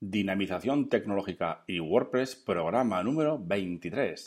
Dinamización 0.00 0.88
tecnológica 0.88 1.64
y 1.66 1.80
WordPress, 1.80 2.36
programa 2.36 3.02
número 3.02 3.36
23. 3.36 4.26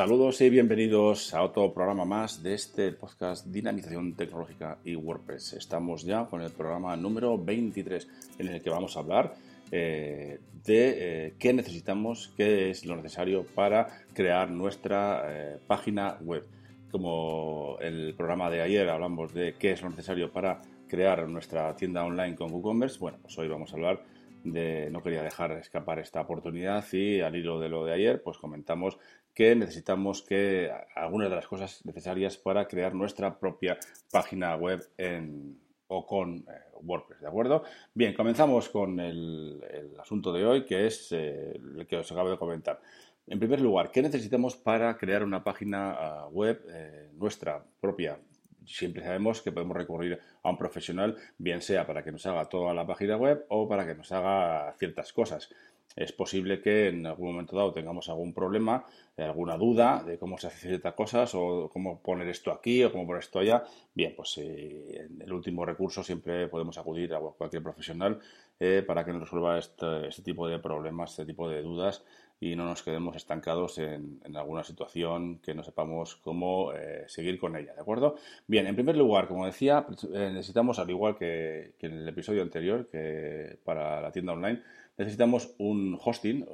Saludos 0.00 0.40
y 0.40 0.48
bienvenidos 0.48 1.34
a 1.34 1.42
otro 1.42 1.74
programa 1.74 2.06
más 2.06 2.42
de 2.42 2.54
este 2.54 2.90
podcast 2.92 3.44
Dinamización 3.44 4.14
Tecnológica 4.14 4.78
y 4.82 4.96
WordPress. 4.96 5.52
Estamos 5.52 6.04
ya 6.04 6.24
con 6.24 6.40
el 6.40 6.50
programa 6.52 6.96
número 6.96 7.36
23 7.36 8.08
en 8.38 8.48
el 8.48 8.62
que 8.62 8.70
vamos 8.70 8.96
a 8.96 9.00
hablar 9.00 9.34
eh, 9.70 10.40
de 10.64 11.26
eh, 11.26 11.34
qué 11.38 11.52
necesitamos, 11.52 12.32
qué 12.34 12.70
es 12.70 12.86
lo 12.86 12.96
necesario 12.96 13.44
para 13.44 13.88
crear 14.14 14.50
nuestra 14.50 15.22
eh, 15.26 15.58
página 15.66 16.16
web. 16.22 16.46
Como 16.90 17.76
el 17.82 18.14
programa 18.14 18.48
de 18.48 18.62
ayer 18.62 18.88
hablamos 18.88 19.34
de 19.34 19.56
qué 19.58 19.72
es 19.72 19.82
lo 19.82 19.90
necesario 19.90 20.32
para 20.32 20.62
crear 20.88 21.28
nuestra 21.28 21.76
tienda 21.76 22.06
online 22.06 22.36
con 22.36 22.50
WooCommerce, 22.50 22.98
bueno, 22.98 23.18
pues 23.20 23.36
hoy 23.36 23.48
vamos 23.48 23.70
a 23.70 23.76
hablar 23.76 24.02
de, 24.44 24.88
no 24.90 25.02
quería 25.02 25.22
dejar 25.22 25.52
escapar 25.52 25.98
esta 25.98 26.20
oportunidad 26.22 26.84
y 26.92 27.20
al 27.20 27.36
hilo 27.36 27.60
de 27.60 27.68
lo 27.68 27.84
de 27.84 27.92
ayer, 27.92 28.22
pues 28.22 28.38
comentamos 28.38 28.98
que 29.40 29.56
necesitamos 29.56 30.20
que 30.20 30.70
algunas 30.94 31.30
de 31.30 31.36
las 31.36 31.46
cosas 31.46 31.82
necesarias 31.86 32.36
para 32.36 32.68
crear 32.68 32.94
nuestra 32.94 33.38
propia 33.38 33.78
página 34.12 34.54
web 34.54 34.86
en, 34.98 35.58
o 35.86 36.06
con 36.06 36.40
eh, 36.40 36.42
WordPress, 36.82 37.22
¿de 37.22 37.26
acuerdo? 37.26 37.64
Bien, 37.94 38.12
comenzamos 38.12 38.68
con 38.68 39.00
el, 39.00 39.58
asunto 39.98 40.30
de 40.34 40.44
hoy, 40.44 40.66
que 40.66 40.86
es 40.86 41.10
eh, 41.12 41.54
el 41.54 41.86
que 41.86 41.96
os 41.96 42.12
acabo 42.12 42.28
de 42.28 42.36
comentar. 42.36 42.82
En 43.26 43.38
primer 43.38 43.62
lugar, 43.62 43.90
¿qué 43.90 44.02
necesitamos 44.02 44.56
para 44.56 44.98
crear 44.98 45.24
una 45.24 45.42
página 45.42 45.92
ah, 45.92 46.28
web 46.28 46.62
eh, 46.68 47.08
nuestra 47.14 47.64
propia? 47.80 48.18
Siempre 48.66 49.02
sabemos 49.02 49.40
que 49.40 49.52
podemos 49.52 49.74
recurrir 49.74 50.20
a 50.42 50.50
un 50.50 50.58
profesional, 50.58 51.16
bien 51.38 51.62
sea 51.62 51.86
para 51.86 52.04
que 52.04 52.12
nos 52.12 52.26
haga 52.26 52.44
toda 52.44 52.74
la 52.74 52.86
página 52.86 53.16
web 53.16 53.46
o 53.48 53.66
para 53.66 53.86
que 53.86 53.94
nos 53.94 54.12
haga 54.12 54.74
ciertas 54.78 55.14
cosas 55.14 55.48
es 55.96 56.12
posible 56.12 56.60
que 56.60 56.88
en 56.88 57.06
algún 57.06 57.32
momento 57.32 57.56
dado 57.56 57.72
tengamos 57.72 58.08
algún 58.08 58.32
problema, 58.32 58.84
eh, 59.16 59.24
alguna 59.24 59.56
duda 59.56 60.02
de 60.04 60.18
cómo 60.18 60.38
se 60.38 60.46
hace 60.46 60.68
ciertas 60.68 60.94
cosas 60.94 61.34
o 61.34 61.68
cómo 61.72 62.00
poner 62.00 62.28
esto 62.28 62.52
aquí 62.52 62.84
o 62.84 62.92
cómo 62.92 63.06
poner 63.06 63.22
esto 63.22 63.40
allá. 63.40 63.64
Bien, 63.92 64.14
pues 64.16 64.38
eh, 64.38 65.08
en 65.10 65.20
el 65.20 65.32
último 65.32 65.66
recurso 65.66 66.02
siempre 66.02 66.48
podemos 66.48 66.78
acudir 66.78 67.12
a 67.14 67.18
cualquier 67.18 67.62
profesional 67.62 68.20
eh, 68.58 68.84
para 68.86 69.04
que 69.04 69.12
nos 69.12 69.22
resuelva 69.22 69.58
este, 69.58 70.08
este, 70.08 70.22
tipo 70.22 70.46
de 70.46 70.58
problemas, 70.58 71.10
este 71.10 71.26
tipo 71.26 71.48
de 71.48 71.62
dudas 71.62 72.04
y 72.40 72.56
no 72.56 72.64
nos 72.64 72.82
quedemos 72.82 73.14
estancados 73.16 73.78
en, 73.78 74.20
alguna 74.34 74.64
situación 74.64 75.38
que 75.38 75.54
no 75.54 75.62
sepamos 75.62 76.16
cómo 76.16 76.72
seguir 77.06 77.38
con 77.38 77.54
ella, 77.54 77.74
¿de 77.74 77.80
acuerdo? 77.80 78.16
Bien, 78.46 78.66
en 78.66 78.74
primer 78.74 78.96
lugar, 78.96 79.28
como 79.28 79.44
decía, 79.44 79.86
necesitamos, 80.10 80.78
al 80.78 80.88
igual 80.88 81.16
que, 81.16 81.74
que 81.78 81.86
en 81.86 81.98
el 81.98 82.08
episodio 82.08 82.42
anterior, 82.42 82.88
que 82.90 83.58
para 83.64 84.00
la 84.00 84.10
tienda 84.10 84.32
online, 84.32 84.62
necesitamos 85.00 85.54
un 85.56 85.98
hosting, 85.98 86.46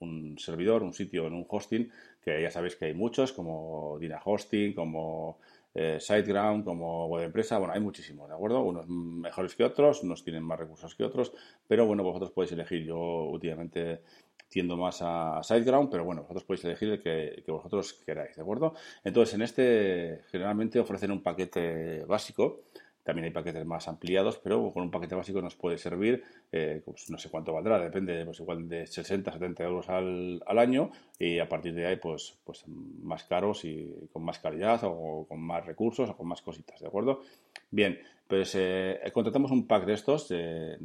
un, 0.00 0.36
servidor, 0.38 0.82
un 0.82 0.92
sitio 0.92 1.26
en 1.26 1.32
un 1.32 1.46
hosting, 1.48 1.90
que 2.22 2.42
ya 2.42 2.50
sabéis 2.50 2.76
que 2.76 2.84
hay 2.84 2.94
muchos, 2.94 3.32
como 3.32 3.96
Dina 3.98 4.20
Hosting, 4.22 4.74
como 4.74 5.38
eh, 5.80 6.00
SiteGround, 6.00 6.64
como 6.64 7.06
web 7.06 7.24
empresa, 7.24 7.56
bueno, 7.58 7.72
hay 7.72 7.80
muchísimos, 7.80 8.28
¿de 8.28 8.34
acuerdo? 8.34 8.62
Unos 8.62 8.88
mejores 8.88 9.54
que 9.54 9.62
otros, 9.62 10.02
unos 10.02 10.24
tienen 10.24 10.42
más 10.42 10.58
recursos 10.58 10.92
que 10.96 11.04
otros, 11.04 11.32
pero 11.68 11.86
bueno, 11.86 12.02
vosotros 12.02 12.32
podéis 12.32 12.52
elegir. 12.52 12.84
Yo 12.84 12.98
últimamente 12.98 14.02
tiendo 14.48 14.76
más 14.76 14.98
a, 15.02 15.40
SiteGround, 15.40 15.88
pero 15.88 16.04
bueno, 16.04 16.22
vosotros 16.22 16.44
podéis 16.44 16.64
elegir 16.64 16.88
el 16.88 17.00
que, 17.00 17.42
que, 17.44 17.52
vosotros 17.52 17.92
queráis, 18.04 18.34
¿de 18.34 18.42
acuerdo? 18.42 18.74
Entonces, 19.04 19.34
en 19.34 19.42
este 19.42 20.22
generalmente 20.32 20.80
ofrecen 20.80 21.12
un 21.12 21.22
paquete 21.22 22.04
básico 22.06 22.64
también 23.08 23.24
hay 23.24 23.30
paquetes 23.30 23.64
más 23.64 23.88
ampliados, 23.88 24.36
pero 24.36 24.70
con 24.70 24.82
un 24.82 24.90
paquete 24.90 25.14
básico 25.14 25.40
nos 25.40 25.54
puede 25.54 25.78
servir, 25.78 26.22
eh, 26.52 26.82
pues 26.84 27.08
no 27.08 27.16
sé 27.16 27.30
cuánto 27.30 27.54
valdrá, 27.54 27.78
depende, 27.78 28.22
pues 28.26 28.38
igual 28.40 28.68
de 28.68 28.86
60, 28.86 29.32
70 29.32 29.64
euros 29.64 29.88
al, 29.88 30.42
año 30.46 30.90
y 31.18 31.38
a 31.38 31.48
partir 31.48 31.72
de 31.72 31.86
ahí, 31.86 31.96
pues, 31.96 32.38
pues 32.44 32.64
más 32.68 33.24
caros 33.24 33.64
y 33.64 33.94
con 34.12 34.24
más 34.24 34.40
calidad 34.40 34.80
o 34.84 35.24
con 35.26 35.40
más 35.40 35.64
recursos 35.64 36.10
o 36.10 36.16
con 36.18 36.28
más 36.28 36.42
cositas, 36.42 36.80
¿de 36.80 36.86
acuerdo? 36.86 37.22
Bien, 37.70 37.98
pues 38.26 38.54
eh, 38.56 39.00
contratamos 39.14 39.52
un 39.52 39.66
pack 39.66 39.86
de 39.86 39.94
estos 39.94 40.28
de, 40.28 40.76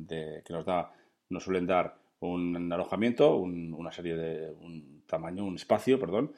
que 0.45 0.53
nos 0.53 0.65
da, 0.65 0.93
nos 1.27 1.43
suelen 1.43 1.67
dar 1.67 1.97
un 2.21 2.71
alojamiento, 2.71 3.35
una 3.35 3.91
serie 3.91 4.15
de 4.15 4.49
un 4.61 5.03
tamaño, 5.07 5.43
un 5.43 5.55
espacio, 5.55 5.99
perdón, 5.99 6.31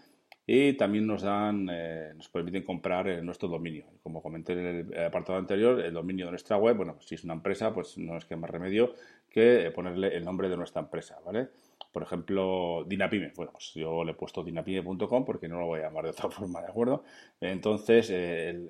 y 0.47 0.73
también 0.73 1.07
nos 1.07 1.23
dan, 1.23 1.67
eh, 1.71 2.13
nos 2.15 2.29
permiten 2.29 2.63
comprar 2.63 3.07
eh, 3.07 3.21
nuestro 3.21 3.47
dominio. 3.49 3.85
Como 4.03 4.21
comenté 4.21 4.53
en 4.53 4.93
el 4.93 5.03
apartado 5.03 5.39
anterior, 5.39 5.79
el 5.79 5.93
dominio 5.93 6.25
de 6.25 6.31
nuestra 6.31 6.57
web, 6.57 6.77
bueno, 6.77 6.97
si 6.99 7.15
es 7.15 7.23
una 7.23 7.33
empresa, 7.33 7.73
pues 7.73 7.97
no 7.97 8.17
es 8.17 8.25
que 8.25 8.35
más 8.35 8.49
remedio 8.49 8.93
que 9.29 9.65
eh, 9.67 9.71
ponerle 9.71 10.15
el 10.15 10.23
nombre 10.23 10.47
de 10.47 10.57
nuestra 10.57 10.81
empresa, 10.81 11.17
¿vale? 11.25 11.49
Por 11.95 12.03
ejemplo, 12.03 12.83
Dinapime. 12.85 13.31
Bueno, 13.37 13.53
pues 13.53 13.71
yo 13.73 14.03
le 14.03 14.11
he 14.11 14.15
puesto 14.15 14.43
dinapime.com 14.43 15.23
porque 15.23 15.47
no 15.47 15.61
lo 15.61 15.67
voy 15.67 15.79
a 15.79 15.83
llamar 15.83 16.03
de 16.03 16.09
otra 16.09 16.29
forma, 16.29 16.61
¿de 16.61 16.67
acuerdo? 16.67 17.05
Entonces, 17.39 18.11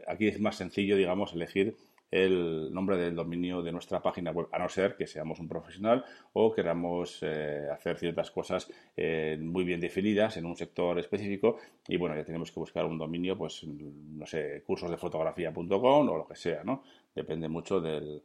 aquí 0.07 0.27
es 0.27 0.39
más 0.39 0.57
sencillo, 0.57 0.95
digamos, 0.95 1.33
elegir 1.33 1.75
el 2.11 2.71
nombre 2.71 2.97
del 2.97 3.15
dominio 3.15 3.63
de 3.63 3.71
nuestra 3.71 4.03
página 4.03 4.29
web, 4.29 4.47
a 4.51 4.59
no 4.59 4.69
ser 4.69 4.95
que 4.95 5.07
seamos 5.07 5.39
un 5.39 5.47
profesional 5.47 6.05
o 6.33 6.53
queramos 6.53 7.17
eh, 7.23 7.67
hacer 7.73 7.97
ciertas 7.97 8.29
cosas 8.29 8.71
eh, 8.95 9.39
muy 9.41 9.63
bien 9.63 9.79
definidas 9.79 10.37
en 10.37 10.45
un 10.45 10.55
sector 10.55 10.99
específico 10.99 11.57
y 11.87 11.97
bueno, 11.97 12.15
ya 12.15 12.23
tenemos 12.23 12.51
que 12.51 12.59
buscar 12.59 12.85
un 12.85 12.99
dominio, 12.99 13.35
pues 13.35 13.63
no 13.63 14.27
sé, 14.27 14.61
cursos 14.67 14.91
de 14.91 14.97
fotografía.com 14.97 16.09
o 16.09 16.17
lo 16.17 16.27
que 16.27 16.35
sea, 16.35 16.63
¿no? 16.63 16.83
Depende 17.15 17.49
mucho 17.49 17.81
del, 17.81 18.21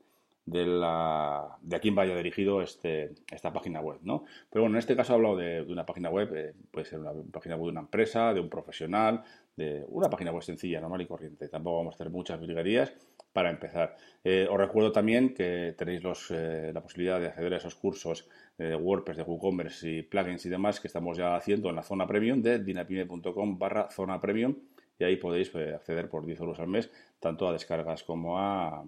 de, 0.50 0.66
la, 0.66 1.56
de 1.62 1.76
a 1.76 1.80
quién 1.80 1.94
vaya 1.94 2.16
dirigido 2.16 2.60
este, 2.60 3.12
esta 3.30 3.52
página 3.52 3.80
web, 3.80 4.00
¿no? 4.02 4.24
Pero 4.50 4.62
bueno, 4.62 4.76
en 4.76 4.80
este 4.80 4.96
caso 4.96 5.12
he 5.12 5.16
hablado 5.16 5.36
de, 5.36 5.62
una 5.62 5.86
página 5.86 6.10
web, 6.10 6.34
eh, 6.34 6.54
puede 6.70 6.86
ser 6.86 6.98
una 6.98 7.12
página 7.30 7.54
web 7.56 7.66
de 7.66 7.70
una 7.72 7.80
empresa, 7.80 8.34
de 8.34 8.40
un 8.40 8.48
profesional, 8.48 9.22
de 9.56 9.84
una 9.88 10.10
página 10.10 10.32
web 10.32 10.42
sencilla, 10.42 10.80
normal 10.80 11.02
y 11.02 11.06
corriente. 11.06 11.48
Tampoco 11.48 11.78
vamos 11.78 11.94
a 11.94 11.96
hacer 11.96 12.10
muchas 12.10 12.40
virguerías 12.40 12.92
para 13.32 13.50
empezar. 13.50 13.96
Eh, 14.24 14.48
os 14.50 14.58
recuerdo 14.58 14.90
también 14.90 15.34
que 15.34 15.74
tenéis 15.78 16.02
eh, 16.30 16.72
la 16.74 16.82
posibilidad 16.82 17.20
de 17.20 17.28
acceder 17.28 17.54
a 17.54 17.58
esos 17.58 17.76
cursos 17.76 18.28
de 18.58 18.74
WordPress, 18.74 19.18
de 19.18 19.22
WooCommerce 19.22 19.88
y 19.88 20.02
plugins 20.02 20.44
y 20.46 20.48
demás 20.48 20.80
que 20.80 20.88
estamos 20.88 21.16
ya 21.16 21.36
haciendo 21.36 21.70
en 21.70 21.76
la 21.76 21.82
zona 21.82 22.06
premium 22.08 22.42
de 22.42 22.58
dinapime.com 22.58 23.58
barra 23.58 23.88
zona 23.90 24.20
premium 24.20 24.56
y 24.98 25.04
ahí 25.04 25.16
podéis 25.16 25.54
acceder 25.54 26.08
por 26.10 26.26
10 26.26 26.40
euros 26.40 26.58
al 26.58 26.66
mes 26.66 26.90
tanto 27.20 27.48
a 27.48 27.52
descargas 27.52 28.02
como 28.02 28.38
a 28.38 28.84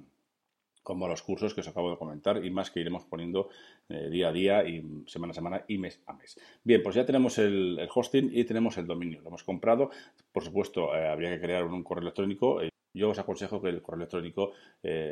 como 0.82 1.08
los 1.08 1.22
cursos 1.22 1.54
que 1.54 1.60
os 1.60 1.68
acabo 1.68 1.90
de 1.90 1.96
comentar 1.96 2.44
y 2.44 2.50
más 2.50 2.70
que 2.70 2.80
iremos 2.80 3.04
poniendo 3.04 3.48
eh, 3.88 4.08
día 4.10 4.28
a 4.28 4.32
día 4.32 4.68
y 4.68 5.04
semana 5.06 5.30
a 5.30 5.34
semana 5.34 5.64
y 5.68 5.78
mes 5.78 6.00
a 6.06 6.12
mes. 6.12 6.38
Bien, 6.64 6.82
pues 6.82 6.96
ya 6.96 7.06
tenemos 7.06 7.38
el, 7.38 7.88
hosting 7.92 8.30
y 8.32 8.44
tenemos 8.44 8.76
el 8.78 8.86
dominio. 8.86 9.20
Lo 9.22 9.28
hemos 9.28 9.44
comprado. 9.44 9.90
Por 10.32 10.44
supuesto, 10.44 10.94
eh, 10.94 11.08
habría 11.08 11.30
que 11.30 11.40
crear 11.40 11.64
un, 11.64 11.82
correo 11.82 12.02
electrónico. 12.02 12.62
Eh, 12.62 12.70
yo 12.94 13.10
os 13.10 13.18
aconsejo 13.18 13.60
que 13.62 13.68
el 13.68 13.80
correo 13.80 14.00
electrónico 14.00 14.52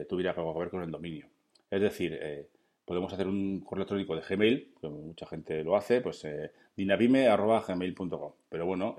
tuviera 0.06 0.32
algo 0.32 0.52
que 0.52 0.58
ver 0.58 0.70
con 0.70 0.82
el 0.82 0.90
dominio. 0.90 1.28
Es 1.70 1.80
decir, 1.80 2.20
podemos 2.84 3.10
hacer 3.10 3.26
un 3.26 3.60
correo 3.60 3.84
electrónico 3.84 4.14
de 4.14 4.20
Gmail, 4.20 4.74
como 4.78 4.98
mucha 4.98 5.24
gente 5.24 5.64
lo 5.64 5.76
hace, 5.76 6.02
pues 6.02 6.26
dinavime.gmail.com. 6.76 8.32
Pero 8.50 8.66
bueno, 8.66 8.96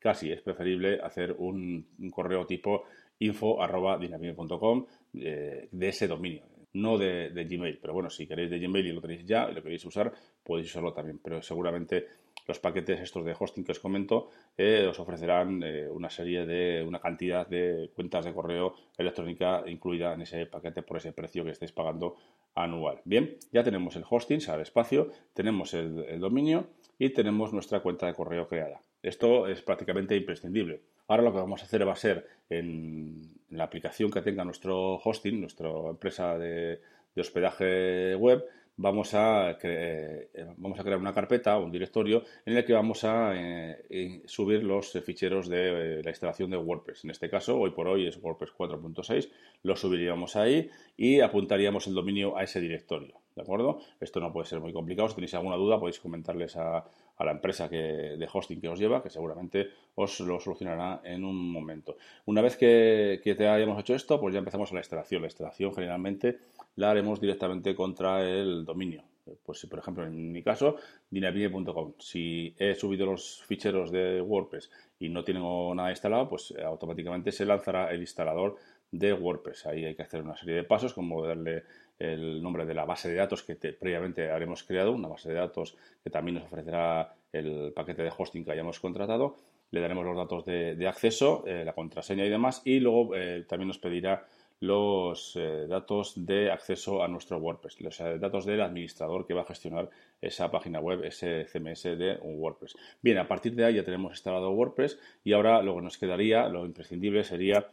casi 0.00 0.32
es 0.32 0.42
preferible 0.42 1.00
hacer 1.00 1.36
un, 1.38 1.86
correo 2.10 2.44
tipo 2.44 2.86
info.dinamime.com 3.20 4.86
eh, 5.14 5.68
de 5.70 5.88
ese 5.88 6.06
dominio, 6.06 6.42
no 6.74 6.98
de, 6.98 7.30
Gmail. 7.30 7.78
Pero 7.78 7.92
bueno, 7.92 8.10
si 8.10 8.26
queréis 8.26 8.50
de 8.50 8.58
Gmail 8.58 8.86
y 8.86 8.92
lo 8.92 9.00
tenéis 9.00 9.24
ya 9.24 9.48
y 9.50 9.54
lo 9.54 9.62
queréis 9.62 9.84
usar, 9.84 10.12
podéis 10.42 10.68
usarlo 10.68 10.92
también. 10.92 11.18
Pero 11.22 11.42
seguramente 11.42 12.06
los 12.46 12.58
paquetes 12.58 13.00
estos 13.00 13.24
de 13.24 13.36
hosting 13.38 13.64
que 13.64 13.72
os 13.72 13.80
comento 13.80 14.30
eh, 14.56 14.86
os 14.88 14.98
ofrecerán 14.98 15.62
eh, 15.62 15.88
una 15.90 16.08
serie 16.08 16.46
de, 16.46 16.82
una 16.82 16.98
cantidad 16.98 17.46
de 17.46 17.90
cuentas 17.94 18.24
de 18.24 18.32
correo 18.32 18.74
electrónica 18.96 19.64
incluida 19.66 20.14
en 20.14 20.22
ese 20.22 20.46
paquete 20.46 20.82
por 20.82 20.96
ese 20.96 21.12
precio 21.12 21.44
que 21.44 21.50
estáis 21.50 21.72
pagando 21.72 22.16
anual. 22.54 23.00
Bien, 23.04 23.36
ya 23.52 23.62
tenemos 23.62 23.96
el 23.96 24.04
hosting, 24.08 24.40
sale 24.40 24.62
espacio, 24.62 25.10
tenemos 25.34 25.74
el 25.74 26.18
dominio 26.20 26.68
y 26.98 27.10
tenemos 27.10 27.52
nuestra 27.52 27.80
cuenta 27.80 28.06
de 28.06 28.14
correo 28.14 28.48
creada. 28.48 28.80
Esto 29.02 29.46
es 29.46 29.62
prácticamente 29.62 30.16
imprescindible. 30.16 30.80
Ahora 31.08 31.22
lo 31.22 31.32
que 31.32 31.38
vamos 31.38 31.62
a 31.62 31.64
hacer 31.64 31.88
va 31.88 31.92
a 31.92 31.96
ser 31.96 32.26
en, 32.50 33.38
la 33.50 33.64
aplicación 33.64 34.10
que 34.10 34.22
tenga 34.22 34.44
nuestro 34.44 34.96
hosting, 34.96 35.40
nuestra 35.40 35.70
empresa 35.88 36.38
de, 36.38 36.80
hospedaje 37.16 38.14
web, 38.14 38.44
vamos 38.76 39.12
a, 39.14 39.58
eh, 39.60 40.28
vamos 40.56 40.78
a 40.78 40.84
crear 40.84 40.98
una 40.98 41.12
carpeta 41.12 41.58
o 41.58 41.64
un 41.64 41.72
directorio 41.72 42.22
en 42.46 42.56
el 42.56 42.64
que 42.64 42.74
vamos 42.74 43.02
a 43.02 43.32
eh, 43.34 44.22
subir 44.26 44.62
los 44.62 44.92
ficheros 45.04 45.48
de 45.48 46.00
la 46.04 46.10
instalación 46.10 46.50
de 46.50 46.58
WordPress. 46.58 47.02
En 47.04 47.10
este 47.10 47.28
caso, 47.28 47.58
hoy 47.58 47.70
por 47.70 47.88
hoy 47.88 48.06
es 48.06 48.22
WordPress 48.22 48.52
4.6, 48.56 49.30
lo 49.64 49.74
subiríamos 49.74 50.36
ahí 50.36 50.70
y 50.96 51.20
apuntaríamos 51.20 51.88
el 51.88 51.94
dominio 51.94 52.36
a 52.36 52.44
ese 52.44 52.60
directorio. 52.60 53.20
¿De 53.38 53.42
acuerdo? 53.42 53.78
Esto 54.00 54.18
no 54.18 54.32
puede 54.32 54.46
ser 54.46 54.58
muy 54.58 54.72
complicado. 54.72 55.08
Si 55.08 55.14
tenéis 55.14 55.32
alguna 55.34 55.54
duda, 55.54 55.78
podéis 55.78 56.00
comentarles 56.00 56.56
a, 56.56 56.78
a 56.78 57.24
la 57.24 57.30
empresa 57.30 57.68
que, 57.68 57.76
de 57.76 58.28
hosting 58.32 58.60
que 58.60 58.68
os 58.68 58.80
lleva, 58.80 59.00
que 59.00 59.10
seguramente 59.10 59.68
os 59.94 60.18
lo 60.18 60.40
solucionará 60.40 61.00
en 61.04 61.24
un 61.24 61.52
momento. 61.52 61.96
Una 62.26 62.42
vez 62.42 62.56
que, 62.56 63.20
que 63.22 63.36
te 63.36 63.46
hayamos 63.46 63.78
hecho 63.78 63.94
esto, 63.94 64.20
pues 64.20 64.32
ya 64.34 64.40
empezamos 64.40 64.72
a 64.72 64.74
la 64.74 64.80
instalación. 64.80 65.22
La 65.22 65.28
instalación 65.28 65.72
generalmente 65.72 66.38
la 66.74 66.90
haremos 66.90 67.20
directamente 67.20 67.76
contra 67.76 68.28
el 68.28 68.64
dominio. 68.64 69.04
Pues 69.44 69.64
por 69.66 69.78
ejemplo, 69.78 70.04
en 70.04 70.32
mi 70.32 70.42
caso, 70.42 70.74
dinapine.com. 71.08 71.92
Si 72.00 72.56
he 72.58 72.74
subido 72.74 73.06
los 73.06 73.44
ficheros 73.46 73.92
de 73.92 74.20
WordPress 74.20 74.68
y 74.98 75.10
no 75.10 75.22
tengo 75.22 75.72
nada 75.76 75.90
instalado, 75.90 76.28
pues 76.28 76.52
automáticamente 76.64 77.30
se 77.30 77.44
lanzará 77.44 77.92
el 77.92 78.00
instalador 78.00 78.56
de 78.90 79.12
WordPress. 79.12 79.66
Ahí 79.66 79.84
hay 79.84 79.94
que 79.94 80.02
hacer 80.02 80.22
una 80.22 80.36
serie 80.36 80.56
de 80.56 80.64
pasos, 80.64 80.94
como 80.94 81.24
darle 81.24 81.64
el 81.98 82.42
nombre 82.42 82.64
de 82.64 82.74
la 82.74 82.84
base 82.84 83.08
de 83.08 83.16
datos 83.16 83.42
que 83.42 83.56
previamente 83.56 84.30
habremos 84.30 84.62
creado, 84.62 84.92
una 84.92 85.08
base 85.08 85.28
de 85.28 85.34
datos 85.34 85.76
que 86.02 86.10
también 86.10 86.36
nos 86.36 86.44
ofrecerá 86.44 87.14
el 87.32 87.72
paquete 87.74 88.02
de 88.02 88.12
hosting 88.16 88.44
que 88.44 88.52
hayamos 88.52 88.80
contratado. 88.80 89.36
Le 89.70 89.80
daremos 89.80 90.04
los 90.04 90.16
datos 90.16 90.44
de, 90.46 90.88
acceso, 90.88 91.44
eh, 91.46 91.64
la 91.64 91.74
contraseña 91.74 92.24
y 92.24 92.30
demás, 92.30 92.62
y 92.64 92.80
luego 92.80 93.14
eh, 93.14 93.44
también 93.46 93.68
nos 93.68 93.78
pedirá 93.78 94.26
los 94.60 95.36
eh, 95.36 95.66
datos 95.68 96.14
de 96.16 96.50
acceso 96.50 97.02
a 97.02 97.08
nuestro 97.08 97.38
WordPress, 97.38 97.80
los 97.80 97.98
datos 97.98 98.44
del 98.44 98.60
administrador 98.60 99.26
que 99.26 99.34
va 99.34 99.42
a 99.42 99.46
gestionar 99.46 99.88
esa 100.20 100.50
página 100.50 100.80
web, 100.80 101.04
ese 101.04 101.44
CMS 101.44 101.84
de 101.84 102.18
un 102.22 102.38
WordPress. 102.40 102.76
Bien, 103.00 103.18
a 103.18 103.28
partir 103.28 103.54
de 103.54 103.64
ahí 103.64 103.74
ya 103.74 103.84
tenemos 103.84 104.12
instalado 104.12 104.50
WordPress 104.50 104.98
y 105.24 105.32
ahora 105.32 105.62
lo 105.62 105.76
que 105.76 105.82
nos 105.82 105.98
quedaría, 105.98 106.48
lo 106.48 106.66
imprescindible 106.66 107.22
sería 107.24 107.68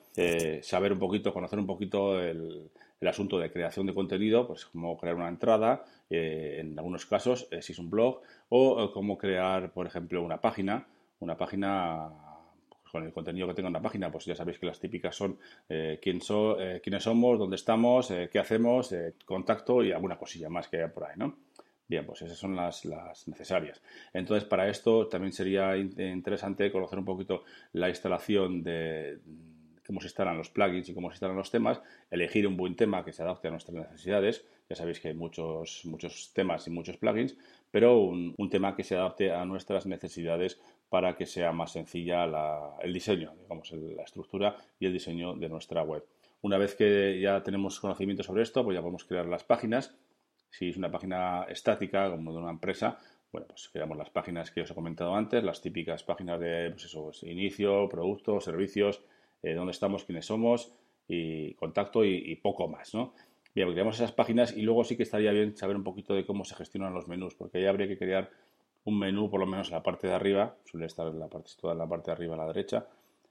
saber 0.61 0.93
un 0.93 0.99
poquito, 0.99 1.33
conocer 1.33 1.59
un 1.59 1.65
poquito 1.65 2.21
el, 2.21 2.69
asunto 3.07 3.37
de 3.37 3.51
creación 3.51 3.85
de 3.85 3.93
contenido, 3.93 4.47
pues 4.47 4.65
cómo 4.65 4.97
crear 4.97 5.15
una 5.15 5.27
entrada, 5.27 5.85
eh, 6.09 6.57
en 6.59 6.77
algunos 6.77 7.05
casos, 7.05 7.47
eh, 7.51 7.61
si 7.61 7.73
es 7.73 7.79
un 7.79 7.89
blog, 7.89 8.21
o 8.49 8.83
eh, 8.83 8.91
cómo 8.93 9.17
crear, 9.17 9.71
por 9.73 9.85
ejemplo, 9.85 10.23
una 10.23 10.41
página, 10.41 10.87
una 11.19 11.37
página 11.37 12.09
con 12.95 13.03
el 13.03 13.11
contenido 13.11 13.45
que 13.47 13.53
tenga 13.53 13.67
una 13.67 13.81
página, 13.81 14.09
pues 14.09 14.23
ya 14.23 14.35
sabéis 14.35 14.57
que 14.57 14.65
las 14.65 14.79
típicas 14.79 15.13
son 15.13 15.37
quién 16.01 16.21
so, 16.21 16.57
quiénes 16.81 17.03
somos, 17.03 17.37
dónde 17.37 17.57
estamos, 17.57 18.07
qué 18.31 18.39
hacemos, 18.39 18.95
contacto 19.25 19.83
y 19.83 19.91
alguna 19.91 20.17
cosilla 20.17 20.47
más 20.49 20.69
que 20.69 20.77
haya 20.77 20.93
por 20.93 21.03
ahí, 21.03 21.17
¿no? 21.17 21.35
Bien, 21.87 22.05
pues 22.05 22.21
esas 22.21 22.37
son 22.37 22.55
las, 22.55 22.85
las, 22.85 23.27
necesarias. 23.27 23.81
Entonces, 24.13 24.47
para 24.47 24.69
esto 24.69 25.07
también 25.07 25.33
sería 25.33 25.75
interesante 25.77 26.71
conocer 26.71 26.97
un 26.97 27.05
poquito 27.05 27.43
la 27.73 27.89
instalación 27.89 28.63
de 28.63 29.19
cómo 29.85 30.01
se 30.01 30.07
instalan 30.07 30.37
los 30.37 30.49
plugins 30.49 30.89
y 30.89 30.93
cómo 30.93 31.09
se 31.09 31.15
instalan 31.15 31.37
los 31.37 31.51
temas, 31.51 31.81
elegir 32.09 32.47
un 32.47 32.57
buen 32.57 32.75
tema 32.75 33.05
que 33.05 33.13
se 33.13 33.23
adapte 33.23 33.47
a 33.47 33.51
nuestras 33.51 33.75
necesidades. 33.75 34.45
Ya 34.69 34.75
sabéis 34.75 34.99
que 34.99 35.09
hay 35.09 35.13
muchos, 35.13 35.81
muchos 35.85 36.31
temas 36.33 36.67
y 36.67 36.71
muchos 36.71 36.97
plugins, 36.97 37.37
pero 37.71 37.99
un, 37.99 38.35
tema 38.49 38.75
que 38.75 38.83
se 38.83 38.95
adapte 38.95 39.31
a 39.31 39.45
nuestras 39.45 39.85
necesidades 39.85 40.59
para 40.89 41.15
que 41.15 41.25
sea 41.25 41.51
más 41.51 41.73
sencilla 41.73 42.25
el 42.81 42.93
diseño, 42.93 43.33
digamos, 43.41 43.71
la 43.71 44.03
estructura 44.03 44.55
y 44.79 44.85
el 44.85 44.93
diseño 44.93 45.33
de 45.35 45.49
nuestra 45.49 45.83
web. 45.83 46.03
Una 46.41 46.57
vez 46.57 46.75
que 46.75 47.19
ya 47.19 47.43
tenemos 47.43 47.79
conocimiento 47.79 48.23
sobre 48.23 48.43
esto, 48.43 48.63
pues 48.63 48.75
ya 48.75 48.81
podemos 48.81 49.03
crear 49.03 49.25
las 49.25 49.43
páginas. 49.43 49.95
Si 50.49 50.69
es 50.69 50.77
una 50.77 50.91
página 50.91 51.43
estática, 51.49 52.09
como 52.09 52.31
de 52.31 52.39
una 52.39 52.51
empresa, 52.51 52.97
bueno, 53.31 53.47
pues 53.47 53.67
creamos 53.67 53.97
las 53.97 54.09
páginas 54.09 54.51
que 54.51 54.61
os 54.61 54.71
he 54.71 54.73
comentado 54.73 55.13
antes, 55.15 55.43
las 55.43 55.61
típicas 55.61 56.03
páginas 56.03 56.39
de 56.39 56.69
pues 56.71 56.85
eso, 56.85 57.03
pues 57.03 57.23
inicio, 57.23 57.89
productos, 57.89 58.45
servicios, 58.45 59.01
eh, 59.43 59.53
dónde 59.53 59.71
estamos, 59.71 60.03
quiénes 60.03 60.25
somos 60.25 60.73
y 61.07 61.53
contacto 61.55 62.03
y, 62.03 62.35
poco 62.37 62.67
más, 62.67 62.93
¿no? 62.93 63.13
Bien, 63.53 63.71
creamos 63.71 63.95
esas 63.95 64.11
páginas 64.11 64.55
y 64.57 64.63
luego 64.63 64.83
sí 64.83 64.97
que 64.97 65.03
estaría 65.03 65.31
bien 65.31 65.55
saber 65.55 65.75
un 65.75 65.83
poquito 65.83 66.13
de 66.13 66.25
cómo 66.25 66.43
se 66.43 66.55
gestionan 66.55 66.93
los 66.93 67.07
menús, 67.07 67.35
porque 67.35 67.59
ahí 67.59 67.65
habría 67.65 67.87
que 67.87 67.97
crear 67.97 68.29
un 68.83 68.99
menú, 68.99 69.29
por 69.29 69.39
lo 69.39 69.45
menos 69.45 69.69
en 69.69 69.75
la 69.75 69.83
parte 69.83 70.07
de 70.07 70.13
arriba, 70.13 70.55
suele 70.65 70.87
estar 70.87 71.07
en 71.07 71.19
la 71.19 71.27
parte, 71.27 71.51
toda 71.59 71.73
en 71.73 71.79
la 71.79 71.87
parte 71.87 72.07
de 72.07 72.11
arriba 72.13 72.35
a 72.35 72.37
la 72.37 72.47
derecha, 72.47 72.87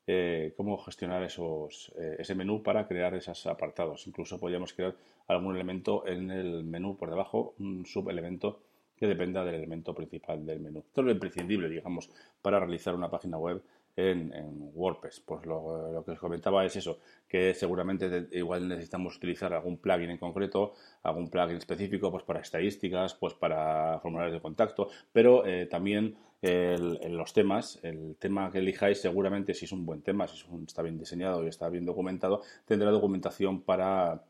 eh, 0.07 0.53
cómo 0.57 0.77
gestionar 0.79 1.23
esos, 1.23 1.93
eh, 1.99 2.17
ese 2.19 2.35
menú 2.35 2.63
para 2.63 2.87
crear 2.87 3.15
esos 3.15 3.47
apartados. 3.47 4.07
Incluso 4.07 4.39
podríamos 4.39 4.73
crear 4.73 4.95
algún 5.29 5.55
elemento 5.55 6.07
en 6.07 6.31
el 6.31 6.65
menú 6.65 6.97
por 6.97 7.09
debajo, 7.09 7.55
un 7.59 7.87
subelemento 7.87 8.61
que 8.97 9.07
dependa 9.07 9.45
del 9.45 9.57
elemento 9.57 9.95
principal 9.95 10.45
del 10.45 10.61
menú. 10.61 10.81
Esto 10.81 11.01
es 11.01 11.07
lo 11.07 11.13
imprescindible, 11.13 11.69
digamos, 11.69 12.11
para 12.43 12.61
realizar 12.61 12.95
una 12.95 13.11
página 13.11 13.39
web 13.39 13.63
en, 13.97 14.33
WordPress. 14.75 15.21
Pues 15.21 15.47
lo, 15.47 16.03
que 16.05 16.13
os 16.13 16.19
comentaba 16.19 16.65
es 16.65 16.77
eso, 16.77 16.99
que 17.29 17.55
seguramente 17.55 18.29
igual 18.33 18.69
necesitamos 18.69 19.17
utilizar 19.17 19.53
algún 19.53 19.79
plugin 19.79 20.11
en 20.11 20.19
concreto, 20.19 20.75
algún 21.03 21.31
plugin 21.31 21.57
específico 21.57 22.11
pues 22.11 22.25
para 22.25 22.41
estadísticas, 22.41 23.15
pues 23.15 23.35
para 23.35 23.99
formularios 24.01 24.35
de 24.35 24.41
contacto, 24.41 24.89
pero 25.13 25.47
eh, 25.47 25.67
también 25.67 26.17
en 26.47 27.17
los 27.17 27.33
temas, 27.33 27.79
el 27.83 28.17
tema 28.19 28.51
que 28.51 28.59
elijáis 28.59 29.01
seguramente 29.01 29.55
si 29.55 29.65
es 29.65 29.73
un 29.73 29.87
buen 29.87 30.03
tema, 30.03 30.29
si 30.29 30.45
está 30.67 30.83
bien 30.83 30.99
diseñado 30.99 31.43
y 31.43 31.49
está 31.49 31.71
bien 31.71 31.87
documentado, 31.87 32.43
tendrá 32.67 32.91
documentación 32.91 33.63
para 33.63 34.23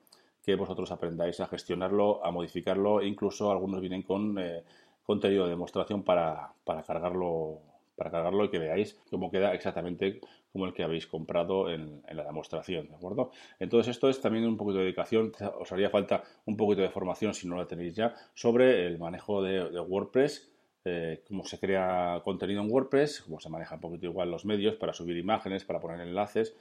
que 0.44 0.54
vosotros 0.54 0.92
aprendáis 0.92 1.40
a 1.40 1.48
gestionarlo, 1.48 2.24
a 2.24 2.30
modificarlo, 2.30 3.00
e 3.00 3.08
incluso 3.08 3.50
algunos 3.50 3.80
vienen 3.80 4.02
con 4.02 4.38
eh, 4.38 4.62
contenido 5.02 5.44
de 5.44 5.50
demostración 5.50 6.04
para, 6.04 6.52
para 6.64 6.84
cargarlo 6.84 7.60
para 7.96 8.10
cargarlo 8.10 8.44
y 8.44 8.50
que 8.50 8.58
veáis 8.58 8.98
cómo 9.10 9.30
queda 9.30 9.54
exactamente 9.54 10.20
como 10.52 10.66
el 10.66 10.72
que 10.72 10.84
habéis 10.84 11.06
comprado 11.06 11.70
en, 11.70 12.02
la 12.12 12.24
demostración, 12.24 12.88
¿de 12.88 12.94
acuerdo? 12.94 13.30
Entonces 13.58 13.90
esto 13.90 14.08
es 14.08 14.20
también 14.20 14.46
un 14.46 14.56
poquito 14.56 14.78
de 14.78 14.84
dedicación, 14.84 15.32
os 15.58 15.72
haría 15.72 15.90
falta 15.90 16.22
un 16.46 16.56
poquito 16.56 16.82
de 16.82 16.90
formación 16.90 17.34
si 17.34 17.48
no 17.48 17.56
la 17.56 17.66
tenéis 17.66 17.94
ya 17.94 18.14
sobre 18.34 18.86
el 18.86 18.98
manejo 18.98 19.42
de, 19.42 19.80
WordPress, 19.80 20.50
eh, 20.84 21.24
cómo 21.26 21.44
se 21.44 21.58
crea 21.58 22.20
contenido 22.24 22.62
en 22.62 22.70
WordPress, 22.70 23.22
cómo 23.22 23.40
se 23.40 23.48
maneja 23.48 23.74
un 23.74 23.80
poquito 23.80 24.06
igual 24.06 24.30
los 24.30 24.44
medios 24.44 24.76
para 24.76 24.92
subir 24.92 25.16
imágenes, 25.16 25.64
para 25.64 25.80
poner 25.80 26.00
enlaces 26.00 26.56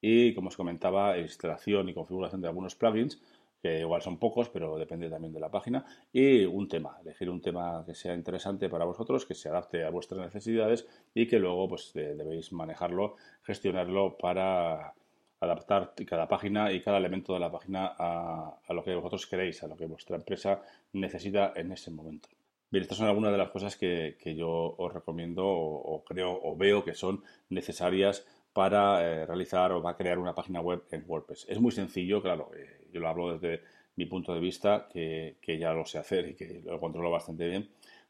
y, 0.00 0.34
como 0.34 0.48
os 0.48 0.56
comentaba, 0.56 1.18
instalación 1.18 1.88
y 1.88 1.94
configuración 1.94 2.40
de 2.40 2.48
algunos 2.48 2.74
plugins 2.74 3.20
que 3.62 3.80
igual 3.80 4.02
son 4.02 4.18
pocos, 4.18 4.48
pero 4.48 4.78
depende 4.78 5.10
también 5.10 5.32
de 5.32 5.40
la 5.40 5.50
página, 5.50 5.84
y 6.12 6.44
un 6.44 6.68
tema, 6.68 6.98
elegir 7.02 7.28
un 7.30 7.40
tema 7.40 7.82
que 7.84 7.94
sea 7.94 8.14
interesante 8.14 8.68
para 8.68 8.84
vosotros, 8.84 9.26
que 9.26 9.34
se 9.34 9.48
adapte 9.48 9.84
a 9.84 9.90
vuestras 9.90 10.20
necesidades 10.20 10.86
y 11.14 11.26
que 11.26 11.38
luego 11.38 11.68
pues 11.68 11.92
debéis 11.92 12.52
manejarlo, 12.52 13.16
gestionarlo 13.42 14.16
para 14.16 14.94
adaptar 15.40 15.94
cada 16.06 16.28
página 16.28 16.72
y 16.72 16.80
cada 16.82 16.98
elemento 16.98 17.32
de 17.32 17.40
la 17.40 17.50
página 17.50 17.94
a, 17.98 18.58
lo 18.70 18.82
que 18.82 18.94
vosotros 18.94 19.26
queréis, 19.26 19.62
a 19.62 19.68
lo 19.68 19.76
que 19.76 19.86
vuestra 19.86 20.16
empresa 20.16 20.62
necesita 20.92 21.52
en 21.54 21.72
ese 21.72 21.90
momento. 21.90 22.28
Bien, 22.70 22.82
estas 22.82 22.98
son 22.98 23.06
algunas 23.06 23.32
de 23.32 23.38
las 23.38 23.50
cosas 23.50 23.76
que, 23.76 24.16
yo 24.36 24.74
os 24.76 24.92
recomiendo 24.92 25.46
o, 25.46 26.04
creo 26.04 26.38
o 26.42 26.56
veo 26.56 26.84
que 26.84 26.94
son 26.94 27.22
necesarias 27.48 28.26
para 28.58 29.00
eh, 29.06 29.24
realizar 29.24 29.70
o 29.70 29.80
va 29.80 29.90
a 29.90 29.96
crear 29.96 30.18
una 30.18 30.34
página 30.34 30.60
web 30.60 30.82
en 30.90 31.04
WordPress. 31.06 31.46
Es 31.48 31.60
muy 31.60 31.70
sencillo, 31.70 32.20
claro, 32.20 32.50
eh, 32.56 32.88
yo 32.92 32.98
lo 32.98 33.08
hablo 33.08 33.38
desde 33.38 33.62
mi 33.94 34.04
punto 34.06 34.34
de 34.34 34.40
vista, 34.40 34.88
que, 34.92 35.36
ya 35.46 35.72
lo 35.72 35.86
sé 35.86 35.98
hacer 35.98 36.30
y 36.30 36.34
que 36.34 36.62
lo 36.64 36.80
controlo 36.80 37.08
bastante 37.08 37.46
bien. 37.46 37.68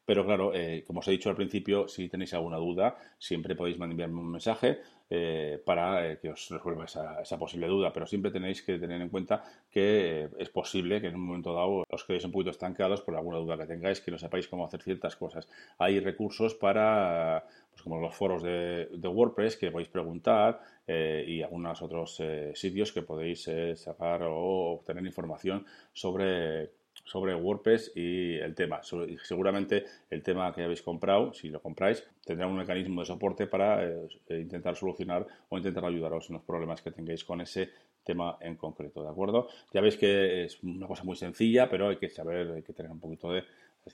Pero 0.09 0.25
claro, 0.25 0.55
eh, 0.55 0.85
como 0.87 1.01
os 1.01 1.09
he 1.09 1.11
dicho 1.11 1.29
al 1.29 1.37
principio, 1.37 1.87
si 1.87 2.09
tenéis 2.09 2.33
alguna 2.33 2.57
duda, 2.57 2.97
siempre 3.19 3.55
podéis 3.55 3.79
enviarme 3.79 4.21
un 4.21 4.33
mensaje 4.33 4.81
eh, 5.11 5.61
para 5.63 6.09
eh, 6.09 6.19
que 6.19 6.31
os 6.31 6.49
resuelva 6.49 6.87
esa, 6.87 7.39
posible 7.39 7.67
duda. 7.67 7.93
Pero 7.93 8.07
siempre 8.07 8.31
tenéis 8.31 8.63
que 8.63 8.79
tener 8.79 9.03
en 9.03 9.11
cuenta 9.11 9.45
que 9.71 10.31
es 10.39 10.49
posible 10.49 11.03
que 11.03 11.09
en 11.09 11.17
un 11.17 11.27
momento 11.27 11.53
dado 11.53 11.85
os 11.91 12.05
quedéis 12.05 12.25
un 12.25 12.33
poquito 12.33 12.53
estancados 12.53 13.03
por 13.03 13.17
alguna 13.17 13.37
duda 13.37 13.59
que 13.59 13.67
tengáis, 13.67 14.01
que 14.01 14.11
no 14.11 14.17
sepáis 14.17 14.49
cómo 14.49 14.65
hacer 14.65 14.81
ciertas 14.81 15.15
cosas. 15.15 15.47
Hay 15.77 16.01
recursos 16.01 16.55
para, 16.55 17.45
pues 17.69 17.83
como 17.83 18.01
los 18.01 18.15
foros 18.15 18.43
de, 18.43 18.89
WordPress 19.05 19.59
que 19.59 19.71
podéis 19.71 19.91
preguntar, 19.91 20.63
y 20.87 21.43
algunos 21.43 21.83
otros 21.83 22.17
sitios 22.55 22.93
que 22.93 23.03
podéis 23.03 23.47
sacar 23.75 24.23
o 24.23 24.73
obtener 24.81 25.05
información 25.05 25.67
sobre, 25.93 26.71
sobre 27.05 27.35
WordPress 27.35 27.93
y 27.95 28.35
el 28.35 28.55
tema. 28.55 28.81
Seguramente 28.83 29.85
el 30.11 30.23
tema 30.23 30.53
que 30.55 30.63
habéis 30.63 30.83
comprado, 30.83 31.33
si 31.33 31.49
lo 31.49 31.61
compráis, 31.61 32.05
tendrá 32.25 32.47
un 32.47 32.57
mecanismo 32.57 33.01
de 33.01 33.07
soporte 33.07 33.47
para 33.47 33.89
intentar 34.29 34.77
solucionar 34.77 35.27
o 35.49 35.59
intentar 35.59 35.85
ayudaros 35.85 36.29
en 36.31 36.35
los 36.35 36.43
problemas 36.45 36.83
que 36.83 36.91
tengáis 36.91 37.25
con 37.25 37.41
ese 37.41 37.71
tema 38.05 38.39
en 38.41 38.57
concreto, 38.57 39.03
¿de 39.03 39.11
acuerdo? 39.11 39.49
Ya 39.73 39.81
veis 39.81 39.97
que 39.97 40.45
es 40.45 40.63
una 40.63 40.87
cosa 40.87 41.05
muy 41.05 41.17
sencilla, 41.17 41.69
pero 41.69 41.89
hay 41.89 41.97
que 41.97 42.09
saber, 42.09 42.51
hay 42.53 42.63
que 42.63 42.73
tener 42.73 42.91
un 42.91 43.01
poquito 43.01 43.33
de 43.33 43.45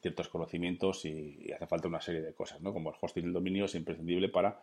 ciertos 0.00 0.28
conocimientos 0.28 1.04
y, 1.04 1.52
hace 1.52 1.66
falta 1.66 1.88
una 1.88 2.00
serie 2.00 2.20
de 2.20 2.32
cosas, 2.32 2.60
¿no? 2.60 2.72
Como 2.72 2.90
el 2.90 2.96
hosting 3.00 3.24
del 3.24 3.32
dominio 3.32 3.64
es 3.66 3.74
imprescindible 3.74 4.28
para 4.28 4.60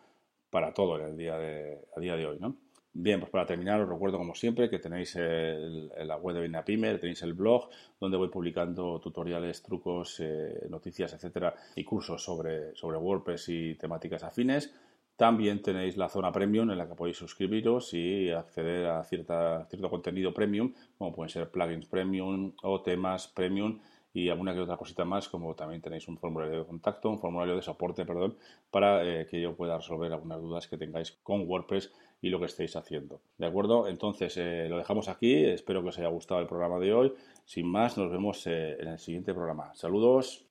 para 0.52 0.74
todo 0.74 1.00
en 1.00 1.06
el 1.06 1.16
día 1.16 1.38
de, 1.38 1.78
a 1.96 2.00
día 2.00 2.14
de 2.14 2.26
hoy, 2.26 2.38
¿no? 2.38 2.54
Bien, 2.94 3.20
pues 3.20 3.32
para 3.32 3.46
terminar 3.46 3.80
os 3.80 3.88
recuerdo 3.88 4.18
como 4.18 4.34
siempre 4.34 4.68
que 4.68 4.78
tenéis 4.78 5.16
el, 5.16 5.88
la 5.96 6.16
web 6.18 6.36
de 6.36 6.42
Binapime, 6.42 6.98
tenéis 6.98 7.22
el 7.22 7.32
blog 7.32 7.70
donde 7.98 8.18
voy 8.18 8.28
publicando 8.28 9.00
tutoriales, 9.00 9.62
trucos, 9.62 10.20
eh, 10.20 10.66
noticias, 10.68 11.14
etcétera 11.14 11.54
y 11.74 11.84
cursos 11.84 12.22
sobre, 12.22 12.76
sobre 12.76 12.98
WordPress 12.98 13.48
y 13.48 13.74
temáticas 13.76 14.22
afines. 14.24 14.74
También 15.16 15.62
tenéis 15.62 15.96
la 15.96 16.10
zona 16.10 16.32
premium 16.32 16.70
en 16.70 16.76
la 16.76 16.86
que 16.86 16.94
podéis 16.94 17.16
suscribiros 17.16 17.94
y 17.94 18.30
acceder 18.30 18.86
a 18.86 19.02
cierta, 19.04 19.64
cierto 19.70 19.88
contenido 19.88 20.34
premium, 20.34 20.74
como 20.98 21.14
pueden 21.14 21.30
ser 21.30 21.50
plugins 21.50 21.86
premium 21.86 22.52
o 22.62 22.82
temas 22.82 23.26
premium 23.26 23.80
y 24.14 24.28
alguna 24.28 24.52
que 24.52 24.60
otra 24.60 24.76
cosita 24.76 25.06
más, 25.06 25.28
como 25.28 25.54
también 25.54 25.80
tenéis 25.80 26.06
un 26.08 26.18
formulario 26.18 26.58
de 26.58 26.66
contacto, 26.66 27.08
un 27.08 27.18
formulario 27.18 27.56
de 27.56 27.62
soporte, 27.62 28.04
perdón, 28.04 28.36
para 28.70 29.02
eh, 29.04 29.26
que 29.26 29.40
yo 29.40 29.56
pueda 29.56 29.78
resolver 29.78 30.12
algunas 30.12 30.40
dudas 30.42 30.68
que 30.68 30.76
tengáis 30.76 31.12
con 31.22 31.48
WordPress 31.48 31.90
y 32.22 32.30
lo 32.30 32.38
que 32.38 32.46
estéis 32.46 32.76
haciendo. 32.76 33.20
¿De 33.36 33.46
acuerdo? 33.46 33.88
Entonces 33.88 34.36
eh, 34.38 34.68
lo 34.70 34.78
dejamos 34.78 35.08
aquí. 35.08 35.44
Espero 35.44 35.82
que 35.82 35.88
os 35.88 35.98
haya 35.98 36.08
gustado 36.08 36.40
el 36.40 36.46
programa 36.46 36.78
de 36.78 36.94
hoy. 36.94 37.12
Sin 37.44 37.66
más, 37.66 37.98
nos 37.98 38.10
vemos 38.10 38.46
eh, 38.46 38.76
en 38.80 38.88
el 38.88 38.98
siguiente 38.98 39.34
programa. 39.34 39.74
Saludos. 39.74 40.46